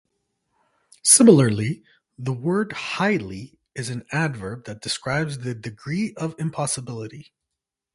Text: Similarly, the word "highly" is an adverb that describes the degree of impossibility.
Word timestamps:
Similarly, 1.03 1.83
the 2.17 2.33
word 2.33 2.71
"highly" 2.73 3.59
is 3.75 3.91
an 3.91 4.03
adverb 4.11 4.65
that 4.65 4.81
describes 4.81 5.37
the 5.37 5.53
degree 5.53 6.15
of 6.17 6.33
impossibility. 6.39 7.31